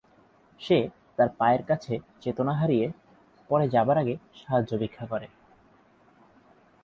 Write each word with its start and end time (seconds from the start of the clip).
সে 0.61 0.77
তার 1.17 1.29
পায়ের 1.37 1.63
কাছে 1.63 1.93
চেতনা 2.21 2.53
হারিয়ে 2.53 2.87
পরে 3.49 3.65
যাবার 3.69 3.97
আগে 3.97 4.15
সাহায্য 4.35 4.71
ভিক্ষা 4.77 5.05
করে। 5.05 5.27